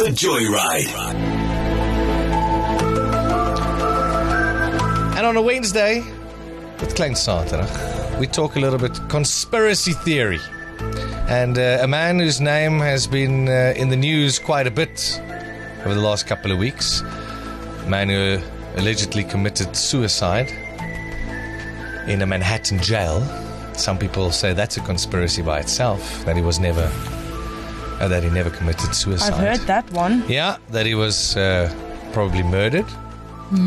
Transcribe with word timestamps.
The 0.00 0.06
Joyride. 0.06 0.86
And 5.14 5.26
on 5.26 5.36
a 5.36 5.42
Wednesday, 5.42 6.00
with 6.80 6.96
Klein 6.96 7.12
Saterdag, 7.12 8.18
we 8.18 8.26
talk 8.26 8.56
a 8.56 8.60
little 8.60 8.78
bit 8.78 8.98
conspiracy 9.10 9.92
theory. 9.92 10.40
And 11.28 11.58
uh, 11.58 11.80
a 11.82 11.86
man 11.86 12.18
whose 12.18 12.40
name 12.40 12.78
has 12.78 13.06
been 13.06 13.46
uh, 13.50 13.74
in 13.76 13.90
the 13.90 13.96
news 13.96 14.38
quite 14.38 14.66
a 14.66 14.70
bit 14.70 15.20
over 15.84 15.92
the 15.92 16.00
last 16.00 16.26
couple 16.26 16.50
of 16.50 16.56
weeks, 16.56 17.02
a 17.02 17.86
man 17.86 18.08
who 18.08 18.38
allegedly 18.76 19.22
committed 19.22 19.76
suicide 19.76 20.48
in 22.08 22.22
a 22.22 22.26
Manhattan 22.26 22.78
jail. 22.80 23.20
Some 23.74 23.98
people 23.98 24.30
say 24.30 24.54
that's 24.54 24.78
a 24.78 24.80
conspiracy 24.80 25.42
by 25.42 25.60
itself, 25.60 26.24
that 26.24 26.36
he 26.36 26.42
was 26.42 26.58
never, 26.58 26.90
uh, 28.00 28.08
that 28.08 28.22
he 28.22 28.30
never 28.30 28.50
committed 28.50 28.94
suicide. 28.94 29.32
I've 29.32 29.38
heard 29.38 29.66
that 29.66 29.90
one. 29.92 30.24
Yeah, 30.28 30.56
that 30.70 30.86
he 30.86 30.94
was 30.94 31.36
uh, 31.36 31.72
probably 32.12 32.42
murdered 32.42 32.88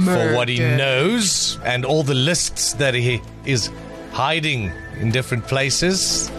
for 0.05 0.33
what 0.33 0.47
he 0.47 0.59
knows 0.59 1.59
and 1.65 1.85
all 1.85 2.03
the 2.03 2.13
lists 2.15 2.73
that 2.73 2.93
he 2.93 3.21
is 3.45 3.69
hiding 4.11 4.71
in 4.99 5.11
different 5.11 5.45
places. 5.47 6.31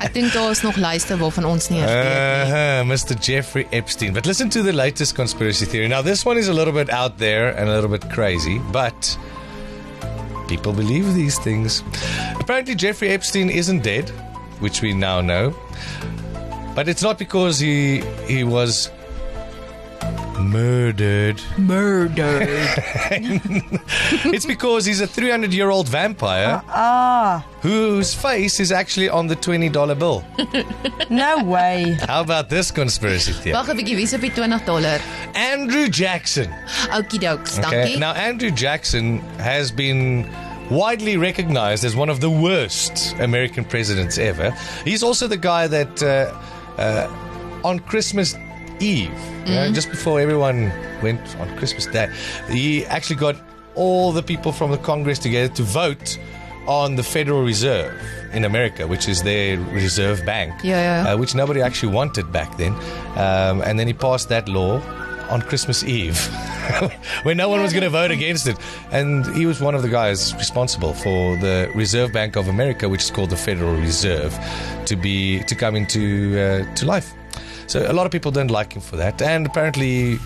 I 0.00 0.08
think 0.08 0.32
there 0.32 0.50
is 0.50 0.58
is 0.58 0.62
nog 0.64 0.76
lyste 0.76 1.16
waarvan 1.16 1.44
ons 1.44 1.68
nie 1.68 1.80
eens 1.80 1.90
weet 1.90 2.04
nie. 2.04 2.52
Uh-huh, 2.52 2.84
Mr. 2.84 3.14
Jeffrey 3.20 3.66
Epstein. 3.70 4.12
But 4.12 4.26
listen 4.26 4.50
to 4.50 4.62
the 4.62 4.72
latest 4.72 5.14
conspiracy 5.14 5.64
theory. 5.66 5.88
Now, 5.88 6.02
this 6.02 6.24
one 6.26 6.38
is 6.38 6.48
a 6.48 6.52
little 6.52 6.72
bit 6.72 6.90
out 6.90 7.18
there 7.18 7.56
and 7.56 7.68
a 7.68 7.72
little 7.72 7.90
bit 7.90 8.10
crazy, 8.10 8.58
but 8.72 9.18
people 10.48 10.72
believe 10.72 11.14
these 11.14 11.38
things. 11.38 11.84
Apparently, 12.40 12.74
Jeffrey 12.74 13.08
Epstein 13.08 13.48
isn't 13.50 13.82
dead, 13.82 14.10
which 14.60 14.82
we 14.82 14.92
now 14.92 15.20
know. 15.20 15.54
But 16.74 16.88
it's 16.88 17.02
not 17.02 17.18
because 17.18 17.58
he 17.58 18.02
he 18.26 18.44
was 18.44 18.90
murdered. 20.40 21.40
Murdered. 21.56 22.48
it's 24.24 24.46
because 24.46 24.84
he's 24.84 25.00
a 25.00 25.06
300 25.06 25.52
year 25.52 25.70
old 25.70 25.88
vampire 25.88 26.62
ah, 26.68 27.46
whose 27.60 28.14
face 28.14 28.60
is 28.60 28.72
actually 28.72 29.08
on 29.08 29.26
the 29.26 29.36
$20 29.36 29.98
bill. 29.98 30.24
no 31.10 31.44
way. 31.44 31.96
How 32.06 32.20
about 32.20 32.48
this 32.50 32.70
conspiracy 32.70 33.32
theory? 33.32 33.54
Wag 33.54 33.68
'n 33.70 33.76
bietjie, 33.78 33.96
wie's 33.96 34.14
op 34.14 34.20
die 34.20 34.28
20 34.30 34.64
dollar? 34.64 35.00
Andrew 35.34 35.88
Jackson. 35.88 36.48
Okidoks, 36.90 37.58
Okay. 37.58 37.70
dankie. 37.70 37.98
Now, 37.98 38.12
Andrew 38.12 38.50
Jackson 38.50 39.20
has 39.38 39.70
been 39.70 40.26
widely 40.70 41.16
recognized 41.16 41.84
as 41.84 41.94
one 41.94 42.10
of 42.10 42.20
the 42.20 42.30
worst 42.30 43.14
American 43.20 43.64
presidents 43.64 44.18
ever. 44.18 44.50
He's 44.84 45.02
also 45.02 45.26
the 45.28 45.36
guy 45.36 45.68
that 45.68 46.02
uh, 46.02 46.32
uh, 46.78 47.60
on 47.64 47.78
Christmas 47.80 48.34
Eve, 48.80 49.10
you 49.46 49.54
know, 49.54 49.72
just 49.72 49.88
before 49.90 50.20
everyone 50.20 50.72
went 51.02 51.36
on 51.36 51.56
Christmas 51.56 51.86
Day, 51.86 52.12
he 52.50 52.84
actually 52.86 53.16
got 53.16 53.36
all 53.74 54.12
the 54.12 54.22
people 54.22 54.52
from 54.52 54.70
the 54.70 54.78
Congress 54.78 55.18
together 55.18 55.52
to 55.54 55.62
vote 55.62 56.18
on 56.66 56.96
the 56.96 57.02
Federal 57.02 57.42
Reserve 57.42 57.92
in 58.32 58.44
America, 58.44 58.86
which 58.86 59.08
is 59.08 59.22
their 59.22 59.58
reserve 59.60 60.24
bank, 60.24 60.52
Yeah, 60.64 61.04
yeah. 61.04 61.12
Uh, 61.12 61.16
which 61.18 61.34
nobody 61.34 61.60
actually 61.60 61.92
wanted 61.92 62.32
back 62.32 62.56
then. 62.56 62.72
Um, 63.16 63.60
and 63.62 63.78
then 63.78 63.86
he 63.86 63.92
passed 63.92 64.28
that 64.30 64.48
law 64.48 64.80
on 65.30 65.42
Christmas 65.42 65.84
Eve 65.84 66.16
when 67.22 67.36
no 67.36 67.48
one 67.48 67.62
was 67.62 67.72
going 67.72 67.82
to 67.82 67.90
vote 67.90 68.10
against 68.10 68.46
it. 68.46 68.56
And 68.90 69.26
he 69.36 69.46
was 69.46 69.60
one 69.60 69.74
of 69.74 69.82
the 69.82 69.88
guys 69.88 70.34
responsible 70.34 70.94
for 70.94 71.36
the 71.36 71.70
Reserve 71.74 72.12
Bank 72.12 72.36
of 72.36 72.48
America, 72.48 72.88
which 72.88 73.02
is 73.02 73.10
called 73.10 73.30
the 73.30 73.36
Federal 73.36 73.74
Reserve, 73.76 74.36
to 74.86 74.96
be 74.96 75.42
to 75.44 75.54
come 75.54 75.76
into 75.76 76.38
uh, 76.38 76.74
to 76.74 76.86
life. 76.86 77.12
So 77.66 77.90
a 77.90 77.92
lot 77.92 78.06
of 78.06 78.12
people 78.12 78.30
don't 78.30 78.50
like 78.50 78.72
him 78.74 78.82
for 78.82 78.96
that, 78.96 79.20
and 79.22 79.46
apparently. 79.46 80.18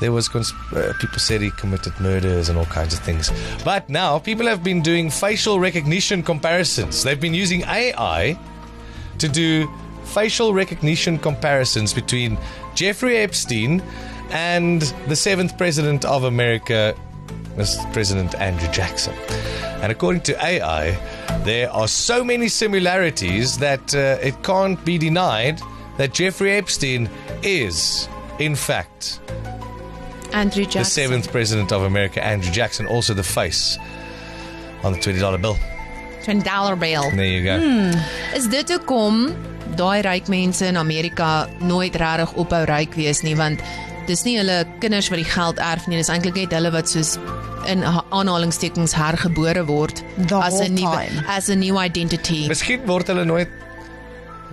There 0.00 0.10
was 0.10 0.28
cons- 0.28 0.52
uh, 0.74 0.92
people 1.00 1.20
said 1.20 1.40
he 1.40 1.52
committed 1.52 1.98
murders 2.00 2.48
and 2.48 2.58
all 2.58 2.66
kinds 2.66 2.92
of 2.94 2.98
things, 2.98 3.30
but 3.64 3.88
now 3.88 4.18
people 4.18 4.44
have 4.44 4.64
been 4.64 4.82
doing 4.82 5.08
facial 5.08 5.60
recognition 5.60 6.20
comparisons. 6.20 7.04
They've 7.04 7.18
been 7.20 7.32
using 7.32 7.62
AI 7.62 8.36
to 9.18 9.28
do 9.28 9.70
facial 10.04 10.52
recognition 10.52 11.16
comparisons 11.16 11.94
between 11.94 12.36
Jeffrey 12.74 13.18
Epstein 13.18 13.82
and 14.30 14.82
the 15.08 15.16
seventh 15.16 15.56
president 15.58 16.04
of 16.04 16.24
America, 16.24 16.94
Mr. 17.56 17.90
President 17.92 18.34
Andrew 18.40 18.70
Jackson. 18.72 19.14
And 19.82 19.92
according 19.92 20.22
to 20.22 20.44
AI, 20.44 20.96
there 21.44 21.70
are 21.70 21.86
so 21.88 22.24
many 22.24 22.48
similarities 22.48 23.58
that 23.58 23.94
uh, 23.94 24.18
it 24.22 24.42
can't 24.42 24.82
be 24.84 24.98
denied 24.98 25.60
that 25.98 26.12
Jeffrey 26.14 26.52
Epstein 26.52 27.08
is, 27.42 28.08
in 28.38 28.54
fact, 28.56 29.20
Andrew 30.32 30.64
the 30.64 30.70
Jackson. 30.70 30.84
seventh 30.84 31.30
president 31.30 31.70
of 31.70 31.82
America, 31.82 32.24
Andrew 32.24 32.50
Jackson, 32.50 32.86
also 32.86 33.14
the 33.14 33.22
face 33.22 33.78
on 34.82 34.92
the 34.92 34.98
$20 34.98 35.40
bill. 35.40 35.56
20 36.24 36.40
dollar 36.40 36.74
bill. 36.74 37.10
There 37.10 37.24
you 37.26 37.44
go. 37.44 37.56
Is 38.34 38.48
dit 38.48 38.70
hoekom 38.72 39.36
daai 39.76 40.00
ryk 40.02 40.28
mense 40.32 40.62
in 40.64 40.76
Amerika 40.80 41.46
nooit 41.60 41.94
regtig 42.00 42.32
ophou 42.40 42.64
ryk 42.66 42.96
wees 42.96 43.20
nie 43.22 43.34
want 43.36 43.60
dis 44.06 44.24
nie 44.24 44.36
hulle 44.38 44.64
kinders 44.80 45.08
wat 45.10 45.18
die 45.18 45.24
geld 45.28 45.58
erf 45.58 45.86
nie, 45.88 45.96
dis 45.96 46.08
eintlik 46.12 46.34
net 46.34 46.52
hulle 46.52 46.70
wat 46.74 46.88
soos 46.88 47.18
in 47.66 47.82
ha- 47.82 48.04
aanhalingstekens 48.10 48.92
hergebore 48.94 49.64
word 49.66 50.02
The 50.28 50.36
as 50.36 50.60
'n 50.60 50.74
nuwe 50.74 51.06
as 51.28 51.48
'n 51.48 51.58
new 51.60 51.78
identity. 51.80 52.46
Miskien 52.48 52.84
word 52.86 53.06
hulle 53.08 53.24
nooit 53.24 53.48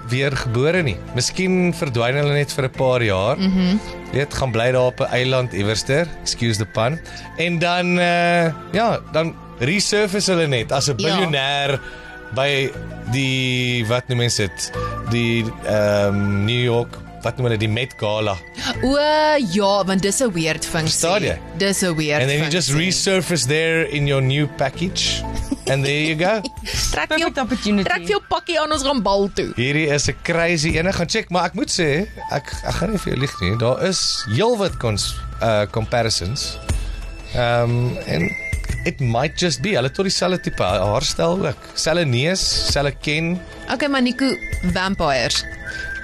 weer 0.10 0.32
gebore 0.36 0.82
nie. 0.84 0.98
Miskien 1.16 1.74
verdwyn 1.78 2.16
hulle 2.20 2.34
net 2.34 2.52
vir 2.52 2.66
'n 2.66 2.72
paar 2.78 3.02
jaar. 3.04 3.38
Mhm. 3.38 3.60
Mm 3.74 3.80
Weet, 4.12 4.34
gaan 4.34 4.52
bly 4.52 4.72
daar 4.72 4.88
op 4.92 5.00
'n 5.00 5.08
eiland 5.12 5.54
iewerster, 5.54 6.06
excuse 6.22 6.58
the 6.58 6.66
pun. 6.66 7.00
En 7.38 7.60
dan 7.60 7.98
uh 7.98 8.52
ja, 8.74 9.00
dan 9.14 9.36
resurface 9.60 10.32
hulle 10.32 10.48
net 10.48 10.72
as 10.72 10.88
'n 10.90 10.96
Ja. 10.98 11.08
biljoenêr 11.08 11.80
by 12.36 12.72
die 13.12 13.86
wat 13.88 14.08
noem 14.08 14.18
mense 14.18 14.42
dit? 14.48 14.72
Die 15.12 15.46
ehm 15.66 16.08
um, 16.16 16.46
New 16.46 16.64
York, 16.64 16.98
wat 17.24 17.38
noem 17.38 17.50
hulle 17.50 17.58
die 17.62 17.70
Met 17.70 17.94
Gala. 18.00 18.38
O 18.84 18.96
ja, 19.54 19.72
want 19.86 20.02
dis 20.02 20.22
'n 20.22 20.32
weird 20.34 20.66
funksie. 20.66 21.38
Dis 21.58 21.82
'n 21.84 21.96
weird 21.96 22.22
And 22.22 22.30
then 22.30 22.40
you 22.44 22.50
just 22.50 22.72
resurface 22.72 23.48
there 23.48 23.88
in 23.90 24.08
your 24.08 24.22
new 24.22 24.48
package. 24.58 25.24
And 25.68 25.86
there 25.86 26.04
you 26.04 26.16
go. 26.16 26.42
trek 26.96 27.18
jou 27.18 27.32
opportunity. 27.36 27.88
trek 27.90 28.08
jou 28.08 28.20
pakkie 28.28 28.60
aan 28.60 28.72
ons 28.72 28.84
gaan 28.84 29.02
bal 29.02 29.30
toe. 29.34 29.52
Hierdie 29.56 29.88
is 29.94 30.08
'n 30.10 30.16
crazy 30.24 30.76
ene 30.78 30.92
gaan 30.94 31.08
check, 31.08 31.30
maar 31.30 31.46
ek 31.46 31.54
moet 31.54 31.70
sê, 31.72 32.08
ek 32.32 32.52
ek 32.66 32.76
gaan 32.82 32.92
nie 32.92 32.98
vir 32.98 33.14
jou 33.14 33.20
lieg 33.22 33.36
nie. 33.42 33.56
Daar 33.58 33.84
is 33.88 34.26
heelwat 34.34 34.78
cons 34.78 35.14
uh 35.42 35.66
comparisons. 35.72 36.58
Um 37.36 37.98
en 38.06 38.30
it 38.86 39.00
might 39.00 39.38
just 39.40 39.62
be 39.62 39.76
hulle 39.78 39.92
tot 39.92 40.06
dieselfde 40.06 40.42
tipe 40.42 40.64
haarstyl 40.64 41.46
ook. 41.48 41.58
Selfe 41.76 42.06
neus, 42.06 42.42
selfe 42.72 42.96
ken. 43.02 43.40
Okay, 43.72 43.88
maar 43.88 44.02
Nico, 44.02 44.26
vampires. 44.74 45.46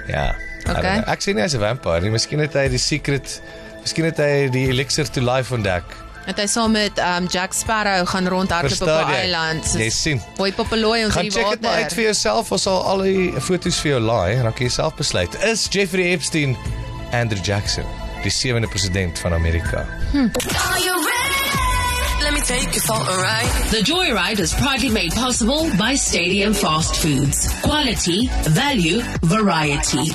Ja. 0.06 0.34
Okay. 0.76 1.02
Ek 1.06 1.20
sien 1.22 1.34
nie 1.36 1.42
hy's 1.42 1.54
'n 1.54 1.60
vampire 1.60 2.00
nie. 2.00 2.10
Miskien 2.10 2.38
het 2.40 2.52
hy 2.54 2.68
die 2.68 2.78
secret 2.78 3.40
Miskien 3.80 4.04
het 4.04 4.18
hy 4.18 4.48
die 4.52 4.66
elixir 4.68 5.08
to 5.10 5.20
life 5.20 5.54
ontdek. 5.54 5.84
Het 6.28 6.36
hy 6.42 6.46
saam 6.46 6.72
met 6.72 6.98
um, 7.00 7.26
Jack 7.32 7.52
Sparrow 7.56 8.06
gaan 8.08 8.26
rondhardloop 8.28 8.82
op 8.88 9.08
'n 9.08 9.12
eiland. 9.14 9.64
Jy 9.78 9.88
sien. 9.90 10.20
Boy 10.36 10.52
Popoloy 10.52 11.04
ons 11.04 11.14
Gaan 11.14 11.24
in 11.24 11.30
die 11.30 11.38
check 11.38 11.50
dit 11.50 11.60
maar 11.62 11.72
uit 11.72 11.80
vir 11.80 11.88
water. 11.88 12.02
jouself. 12.02 12.52
Ons 12.52 12.62
sal 12.62 12.82
al 12.84 12.98
die 12.98 13.32
foto's 13.40 13.80
vir 13.80 13.90
jou 13.90 14.00
laai 14.00 14.34
en 14.36 14.42
dan 14.42 14.52
kan 14.52 14.66
jy 14.66 14.72
self 14.72 14.94
besluit. 14.94 15.42
Is 15.44 15.66
Jeffrey 15.70 16.12
Epstein 16.12 16.56
Andrew 17.12 17.40
Jackson 17.44 17.84
die 18.22 18.30
sewende 18.30 18.68
president 18.68 19.18
van 19.18 19.32
Amerika? 19.32 19.86
Are 20.12 20.80
you 20.84 20.94
ready? 20.96 21.48
Let 22.20 22.32
me 22.32 22.40
take 22.40 22.74
you 22.74 22.80
for 22.80 23.00
a 23.00 23.16
ride. 23.16 23.48
The 23.70 23.82
Joyride 23.82 24.42
is 24.42 24.52
proudly 24.54 24.90
made 24.90 25.14
possible 25.14 25.70
by 25.78 25.96
Stadium 25.96 26.52
Fast 26.52 26.96
Foods. 26.96 27.48
Quality, 27.62 28.28
value, 28.50 29.02
variety. 29.22 30.12